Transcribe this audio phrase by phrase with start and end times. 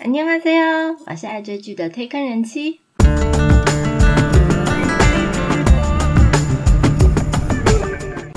[0.00, 2.79] 안녕하세요，我是爱追剧的推坑人妻。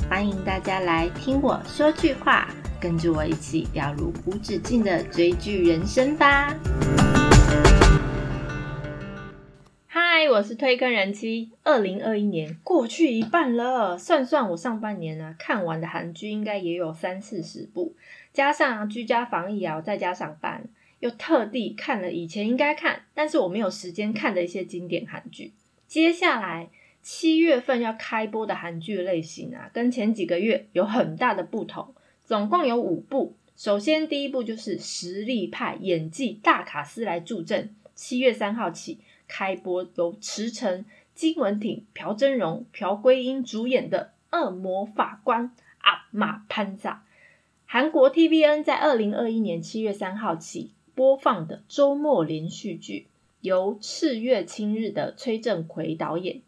[0.08, 2.48] 欢迎大家来听我说句话，
[2.80, 6.54] 跟着我一起掉入无止境的追剧人生吧。
[9.86, 11.50] 嗨，我是推坑人妻。
[11.62, 17.94] 二零二一年过去一半了，算算我上半年呢、看完的韩剧应该也有三四十部，
[18.32, 20.64] 加上居家防疫啊，我在家上班，
[21.04, 25.52] 又特地看了以前应该看，但是我没有时间看的一些经典韩剧。
[25.86, 26.70] 接下来
[27.02, 31.94] 七月份要开播的韩剧类型啊，跟前几个月有很大的不同，
[32.24, 33.36] 总共有五部。
[33.54, 46.90] 首先第一部就是实力派演技大卡司来助阵，七月三号起开播，由池诚、金文挺、朴真荣、朴圭英主演的《恶魔法官阿玛潘萨》。
[47.66, 53.06] 韩国 TVN 在二零二一年七月三号起播放的周末连续剧，
[53.40, 56.40] 由赤月青日的崔振奎导演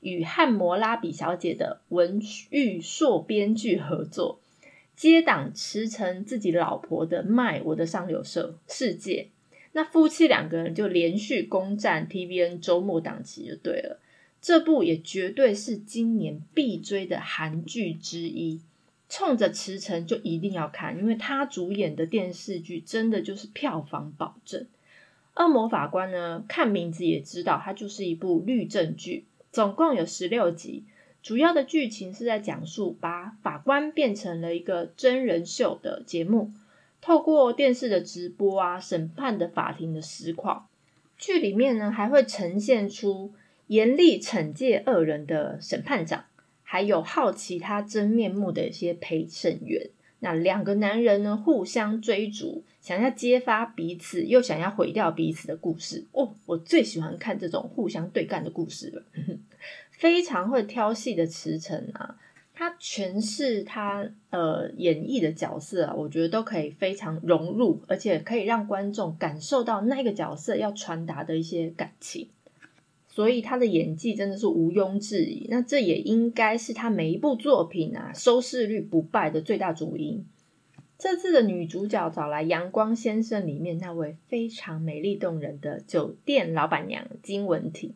[0.00, 4.40] 与汉摩拉比小姐的文玉硕编剧合作，
[4.94, 9.28] 接档驰骋自己老婆的《卖我的上流社世界》。
[9.72, 14.00] 那夫妻两个人就连续攻占 TVN 周末档期就对了。
[14.40, 18.60] 这部也绝对是今年必追的韩剧之一。
[19.08, 24.66] 冲着池诚就一定要看，因为他主演的电视剧真的就是票房保证。
[25.34, 30.84] 恶魔法官呢，看名字也知道，它就是一部律政剧，总共有十六集。
[31.22, 36.50] 主要的剧情是在讲述把法官变成了一个真人秀的节目，
[37.00, 40.66] 透过电视的直播啊，审判的法庭的实况。
[41.16, 43.32] 剧里面呢，还会呈现出
[43.68, 46.24] 严厉惩戒恶人的审判长。
[46.70, 49.88] 还有好奇他真面目的一些陪审员，
[50.18, 56.04] 那两个男人呢互相追逐，想要揭发彼此，又想要毁掉彼此的故事。
[56.12, 59.02] 哦，我最喜欢看这种互相对干的故事了。
[59.88, 62.18] 非常会挑戏的池诚啊，
[62.52, 72.28] 他诠释他呃演绎的角色啊，我觉得都可以非常融入，而且可以让观众感受到那个角色要传达的一些感情。
[73.18, 80.24] 所以他的演技真的是毋庸置疑，那这也应该是他每一部作品啊收视率不败的最大主因。
[80.96, 87.92] 这次的女主角找来《阳光先生》里面那位非常美丽动人的酒店老板娘金文婷，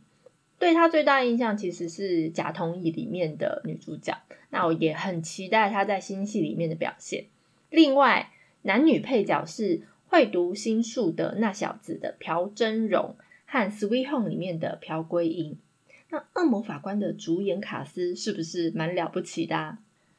[0.58, 4.18] 对她最大印象其实是《假同意》里面的女主角，
[4.50, 7.26] 那我也很期待她在新戏里面的表现。
[7.70, 13.14] 另外，男女配角是会读心术的那小子的朴真荣。
[13.52, 15.58] 和《Sweet Home》里面的朴圭英，
[16.08, 19.76] 那《恶魔法官》的主演卡斯是不是蛮了不起的？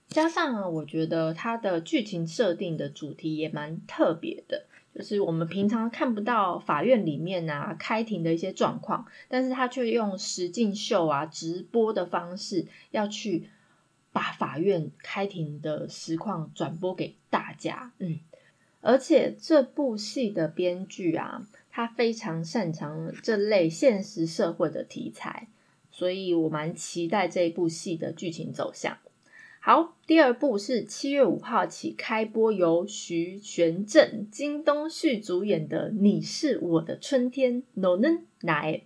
[0.07, 13.49] 加上啊，我觉得它的剧情设定的主题也蛮特别的，就是我们平常看不到法院里面啊开庭的一些状况，但是他却用实境秀啊直播的方式要去
[14.11, 17.93] 把法院开庭的实况转播给大家。
[17.97, 18.19] 嗯，
[18.81, 21.47] 而且这部戏的编剧啊。
[21.75, 25.47] 他非常擅长这类现实社会的题材，
[25.89, 28.99] 所以我蛮期待这一部戏的剧情走向。
[29.59, 38.83] 好，第二部是七月五号起开播，由徐玄振、金东旭主演的《你是我的春天》，No n a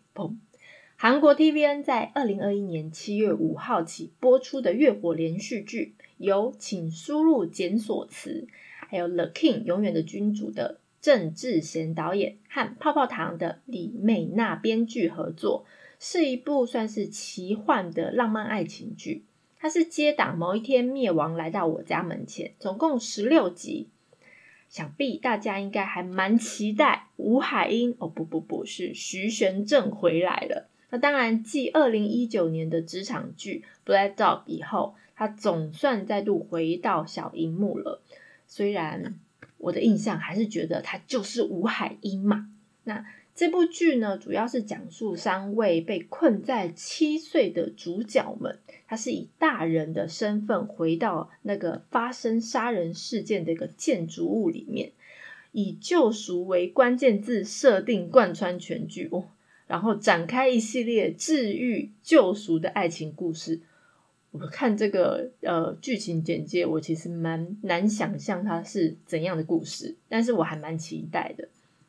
[0.95, 8.47] 韩国 TVN 在二零二一年七月五号起播出的月火连续剧，由请输入检索词，
[8.87, 10.79] 还有 The King 永远的君主的。
[11.07, 15.63] 郑智贤导演和泡泡糖的李美娜编剧合作，
[15.97, 19.23] 是一部算是奇幻的浪漫爱情剧。
[19.57, 23.87] 它是接档某一天灭亡来到我家门前，总共十六集。
[24.67, 30.67] 想必大家应该还蛮期待吴海英哦，不不不是徐玄正回来了。
[30.89, 38.01] 那当然，继二零一九年的职场剧《Black Dog》以后，他总算再度回到小荧幕了。
[38.45, 39.17] 虽然。
[39.57, 42.49] 我的印象还是觉得他就是吴海英嘛。
[42.83, 54.91] 那这部剧呢，主要是讲述三位被困在七岁的主角们，他是以大人的身份回到那个发生杀人事件的一个建筑物里面，
[55.51, 59.25] 以救赎为关键字设定贯穿全剧哦，
[59.67, 63.61] 然后展开一系列治愈救赎的爱情故事。
[64.39, 71.47] 我看这个呃剧情简介，我其实蛮难想象它是怎样的故事，但是我还蛮期待的，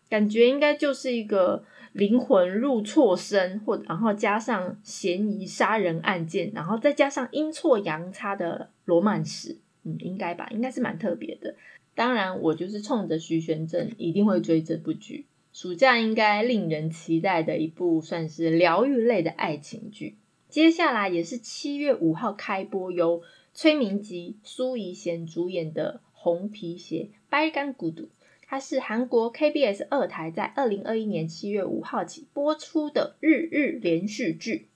[0.08, 11.54] 感觉应该就是一个灵魂入错身，或然后加上嫌疑杀人案件，然后再加上阴错阳差的罗曼史，嗯，应该吧，应该是蛮特别的。
[11.94, 15.26] 当然，我就是冲着徐玄正一定会追这部剧。
[15.52, 20.16] 暑假应该令人期待的一部算是疗愈类的爱情剧。
[20.48, 23.22] 接下来也是七月五号开播，由
[23.52, 28.08] 崔明吉、苏怡贤主演的《红皮鞋》掰干孤独，
[28.46, 34.68] 它是韩国 KBS 二台在二零二一年七月五号起播出的日日连续剧，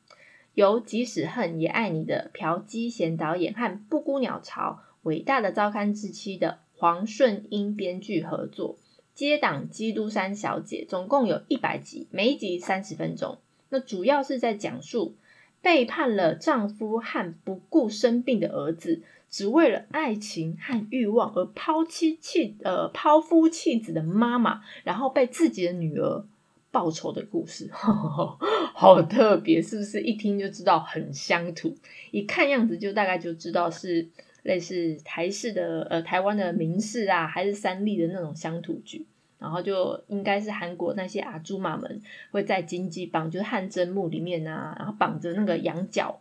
[0.52, 8.76] 由即使恨也爱你的朴基贤导演和布谷鸟巢伟大的召刊之妻的黄顺英编剧合作。
[9.14, 13.38] 接档《基督山小姐》，总共有一百集，每一集三十分钟。
[13.70, 15.16] 那主要是在讲述
[15.62, 19.00] 背叛了丈夫和不顾生病的儿子，
[19.30, 26.26] 只为了爱情和欲望而抛妻弃呃抛夫弃子的妈妈，然后被自己的女儿
[26.70, 27.70] 报仇的故事。
[27.72, 30.00] 好特别，是不是？
[30.00, 31.74] 一听就知道很乡土，
[32.10, 34.08] 一看样子就大概就知道是。
[34.42, 39.06] 类似台式的呃台湾的民事啊，还是三立的那种乡土剧，
[39.42, 42.00] 然后就应该是韩国那些阿朱玛们
[42.30, 46.20] 会在金鸡绑，就是汗蒸木里面啊，然后绑着那个羊角，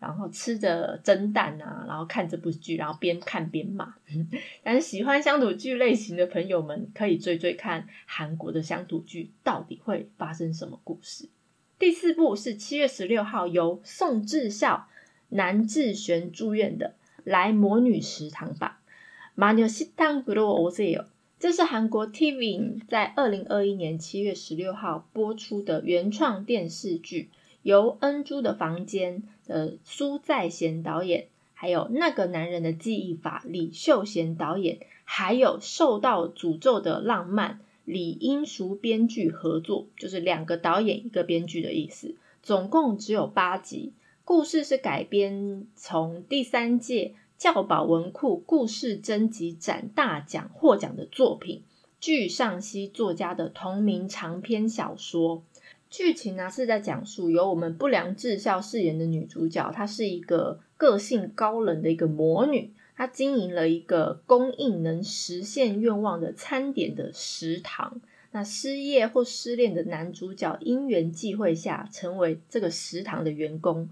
[0.00, 3.94] 然后吃着蒸蛋啊，然后看这部剧，然后边看边骂。
[4.64, 11.28] 但是喜欢乡土剧类型的朋友们可以追追看韩国的乡土剧到底会发生什么故事。
[11.78, 14.88] 第四部是七月十六号由宋智孝、
[15.28, 16.94] 南智玄主演的。
[17.24, 18.80] 来魔女食堂吧，
[19.36, 20.92] 马牛西汤格罗欧塞
[21.42, 27.30] 这是韩国 TV 在二零二一年七月十六号播出的原创电视剧，
[27.62, 43.92] 由恩珠的房间的苏在贤导演，还有那个男人的记忆法李秀贤导演，还有受到诅咒的浪漫李英淑编剧合作，就是两个导演一个编剧的意思，总共只有八集。
[44.24, 51.64] 故事是改编从第三届教保文库故事征集展大奖获奖的作品
[51.98, 55.42] 具尚熙作家的同名长篇小说。
[55.90, 68.00] 剧情呢是在讲述由我们不良智孝饰演的女主角，她是一个个性高冷的一个魔女，她经营了一个供应能实现愿望的餐点的食堂。
[68.30, 73.88] 那失业或失恋的男主角因缘际会下成为这个食堂的员工。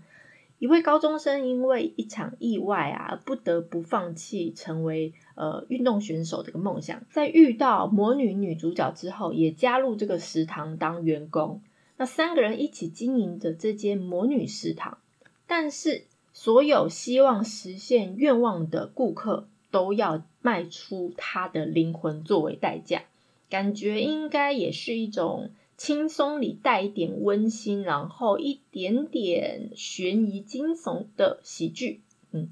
[0.61, 7.03] 一位高中生因为一场意外啊，不得不放弃成为呃运动选手这个梦想。
[7.11, 11.63] 在遇到魔女女主角之后，也加入这个食堂当员工。
[11.97, 14.99] 那三个人一起经营着这间魔女食堂。
[15.47, 16.05] 但是，
[16.35, 23.05] 所有希望实现愿望的顾客都要卖出他的灵魂作为代价。
[23.49, 25.53] 感觉应该也是一种。
[25.83, 32.51] 轻松里带一点温馨，然后一点点悬疑惊悚的喜剧，嗯，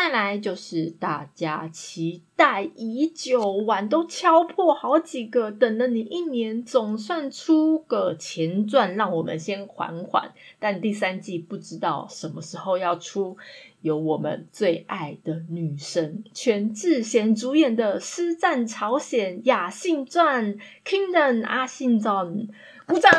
[0.00, 10.30] 再来就是大家期待已久，碗都敲破好几个，等了你一年，总算出个前传，让我们先缓缓。
[10.60, 13.36] 但第三季不知道什么时候要出。
[13.80, 20.54] 由我们最爱的女神全智贤主演的《师战朝鲜雅信传》
[20.84, 22.46] Kingdom 阿信传，
[22.86, 23.10] 鼓掌！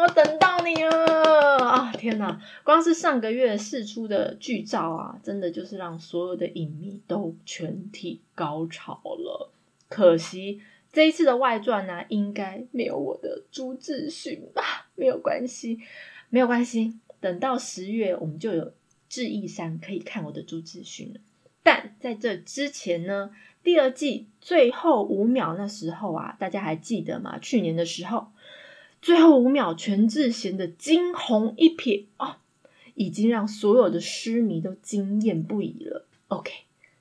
[0.00, 1.92] 我等到你了啊！
[1.92, 9.52] 天哪，光是上个月试出的剧照啊，真的就是让所有的影迷都全体高潮了。
[9.88, 14.88] 可惜这一次的外传呢，应该没有我的朱志勋吧？
[14.94, 15.78] 没有关系，
[16.30, 18.72] 没有关系，等到十月我们就有。
[19.10, 21.18] 智异山可以看我的朱志勋了，
[21.64, 27.36] 但在这之前呢，第二季最后五秒那时候啊，大家还记得吗？
[27.40, 28.28] 去年的时候，
[29.02, 32.40] 最后五秒全智贤的惊鸿一瞥啊，
[32.94, 36.06] 已经让所有的诗迷都惊艳不已了。
[36.28, 36.52] OK，《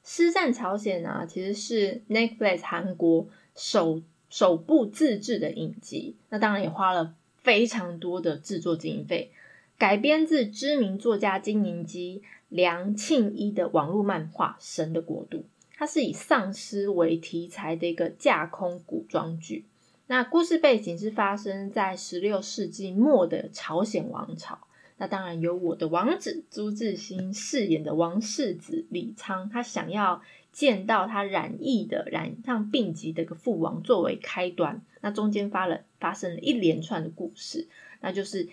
[0.03, 9.32] 师战朝鲜》啊，其实是 Netflix 韩国首首部自制的影集，那当然也花了非常多的制作经费。
[9.77, 15.38] 改编自知名作家金宁基、梁庆一的网络漫画《神的国度》，
[15.75, 19.65] 它是以丧尸为题材的一个架空古装剧。
[20.12, 24.58] 那故事背景是发生在十六世纪末的朝鲜王朝。
[24.98, 34.82] 那当然由我的王子朱志兴饰演的王世子李昌，他想要见到他染疫的、染上病疾的个父王作为开端。
[35.01, 37.68] 那中间发了发生了一连串的故事，
[38.01, 38.50] 那就是。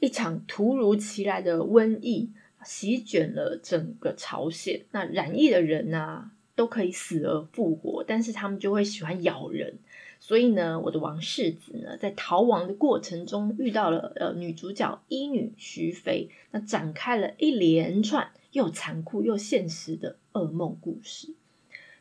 [0.00, 2.28] 一场突如其来的瘟疫
[2.62, 4.82] 席卷了整个朝鲜。
[4.90, 9.78] 那染疫的人呢，都可以死而复活，但是他们就会喜欢咬人。
[10.26, 21.34] 所以呢，我的王世子呢，在逃亡的过程中遇到了呃女主角医女徐飞，那展开了一连串又残酷又现实的噩梦故事。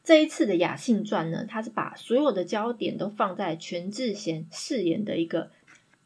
[0.05, 5.51] 这一次的《雅信传》呢，它是把所有的焦点都放在全智贤饰演的一个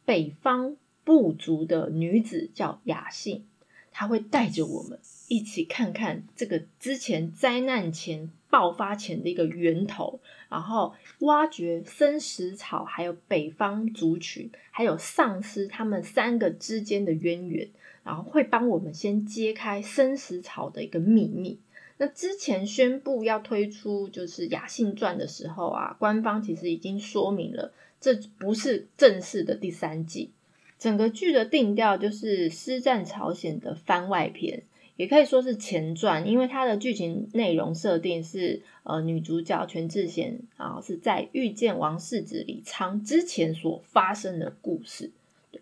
[0.04, 3.46] 北方部族的女子，叫雅信。
[3.92, 4.98] 她会带着我们
[5.28, 17.68] 一起看看这个之前灾难前爆发前的一个源头，然后挖掘生死草，还有北方族群，还有丧尸他们三个之间的渊源，
[18.02, 21.60] 然后会帮我们先揭开生死草的一个秘密。
[21.98, 30.30] 那之前宣布要推出就是《雅信传》的时候啊，官方其实已经说明了，这不是正式的第三季。
[30.78, 34.62] 整个剧的定调就是《师战朝鲜》的番外篇，
[34.98, 45.12] 也可以说是前传，因为它的剧情内容设定是，呃，女主角全智贤啊是在遇见王世子李昌之前所发生的故事。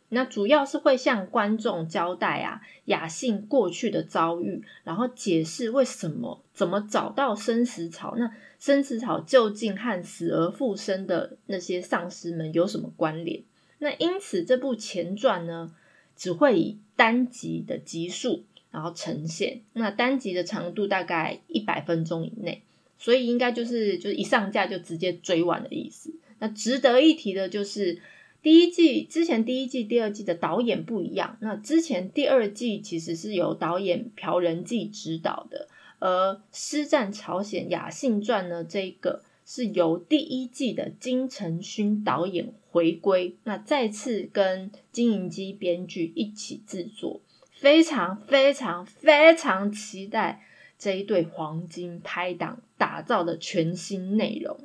[0.08, 13.42] 那主要是会向观众交代啊雅信过去的遭遇，然后解释为什么怎么找到生死草，那生死草究竟和死而复生的那些丧尸们有什么关联？
[13.80, 15.74] 那因此这部前传呢，
[16.16, 22.62] 只会以单集的集数然后呈现，那单集的长度大概一百分钟以内，
[22.98, 26.14] 所以应该就是就是一上架就直接追完的意思。
[26.38, 28.00] 那值得一提的就是。
[28.42, 31.36] 第一季之前，第一季、第二季的导演不一样。
[31.40, 35.66] 那之前第二季其实是由导演朴仁济执导的，
[35.98, 47.20] 而《师战朝鲜雅信传》呢，这个是由第一季的金承勋导演回归，那再次跟金银基编剧一起制作，
[47.56, 50.42] 非常非常非常期待
[50.78, 54.58] 这一对黄金拍档打造的全新内容。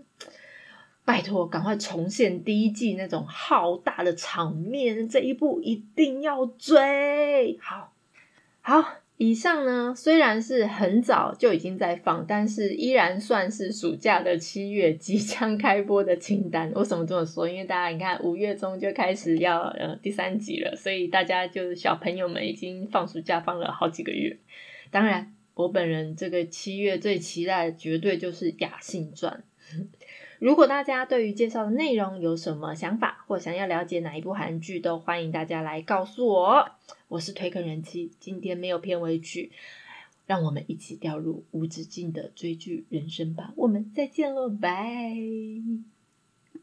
[1.04, 5.10] 拜托，赶快重现第一季那种浩大的场面！
[5.10, 7.58] 这一部一定要追。
[7.60, 7.94] 好，
[8.62, 16.72] 好，以上呢虽然是很早就已经在放，但是依然算是暑假的七月 即将开播的清单。
[16.74, 17.48] 为什么这么说？
[17.48, 24.36] 因为大家你看，五月中就开始要呃第三集了，所以大家就是小朋友们已经放暑假放了好几个月。
[24.90, 29.44] 当然，我本人这个七月最期待的绝对就是《雅信传》。
[30.42, 36.68] 如果大家对于介绍的内容有什么想法，或想要了解哪一部韩剧，都欢迎大家来告诉我。
[37.10, 39.52] 我是推坑人妻，今天没有片尾曲，
[40.26, 43.54] 让我们一起掉入无止境的追剧人生吧。
[43.56, 45.16] 我们再见喽，拜。